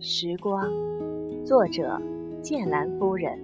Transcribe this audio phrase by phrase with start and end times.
[0.00, 0.70] 时光，
[1.44, 2.00] 作者：
[2.40, 3.36] 剑兰夫人，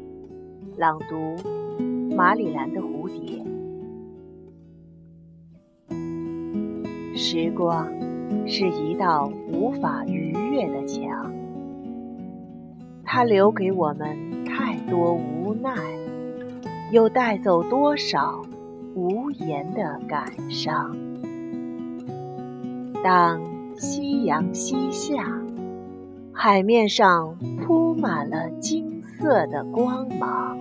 [0.77, 3.45] 朗读：马里兰的蝴蝶。
[7.17, 7.89] 时光
[8.47, 11.33] 是一道无法逾越的墙，
[13.03, 15.75] 它留给我们太多无奈，
[16.93, 18.41] 又带走多少
[18.95, 20.97] 无言的感伤。
[23.03, 23.43] 当
[23.75, 25.43] 夕阳西下，
[26.37, 30.59] 海面上铺满了金色的光芒，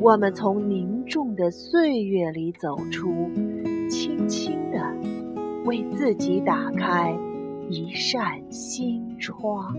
[0.00, 3.30] 我们从凝重的岁月里走出，
[3.88, 4.94] 轻轻地
[5.64, 7.16] 为自己打开
[7.70, 9.74] 一扇心窗，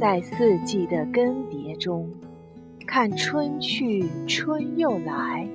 [0.00, 2.10] 在四季的更迭中，
[2.84, 5.48] 看春去春又来。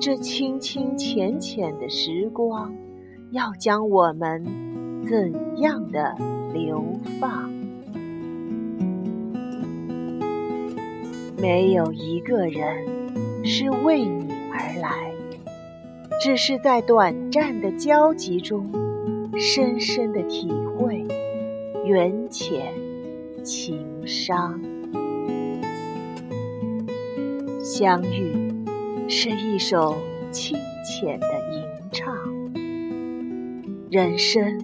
[0.00, 2.74] 这清清浅浅的时光，
[3.34, 4.44] 要将我们
[5.08, 6.16] 怎样的
[6.52, 7.50] 流放？
[11.36, 12.86] 没有一个人
[13.44, 15.10] 是为你而来，
[16.20, 18.70] 只是在短暂的交集中，
[19.36, 20.48] 深深的体
[20.78, 21.04] 会
[21.84, 22.72] 缘浅
[23.42, 24.60] 情伤，
[27.64, 28.44] 相遇。
[29.08, 29.96] 是一首
[30.30, 32.33] 清浅的吟唱。
[33.94, 34.58] 人生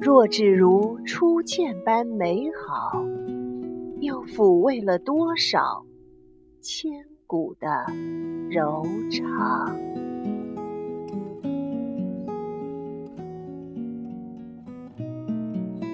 [0.00, 3.04] 若只如初见般美好，
[3.98, 5.84] 又抚慰了多少
[6.60, 7.68] 千古的
[8.48, 9.76] 柔肠？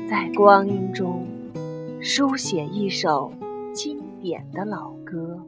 [0.07, 1.27] 在光阴中，
[2.03, 3.33] 书写一首
[3.73, 5.43] 经典的老歌。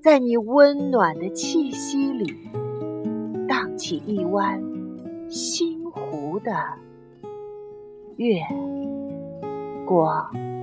[0.00, 2.36] 在你温暖的气息里，
[3.48, 4.62] 荡起一弯
[5.28, 5.73] 心
[6.34, 6.50] 湖的
[8.16, 8.40] 月
[9.86, 10.53] 光。